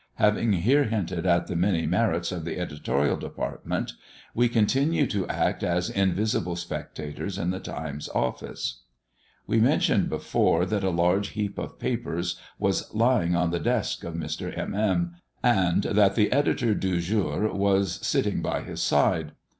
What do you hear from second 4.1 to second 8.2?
we continue to act as invisible spectators in the Times